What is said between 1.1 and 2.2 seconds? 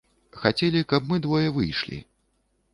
мы двое выйшлі.